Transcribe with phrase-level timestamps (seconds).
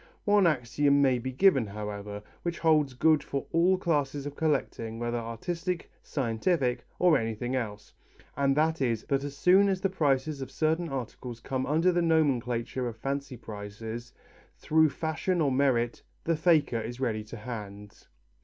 [0.25, 5.19] One axiom may be given, however, which holds good for all classes of collecting, whether
[5.19, 7.93] artistic, scientific, or anything else,
[8.35, 12.01] and that is that as soon as the prices of certain articles come under the
[12.01, 14.11] nomenclature of fancy prices,
[14.57, 18.07] through fashion or merit, the faker is ready to hand.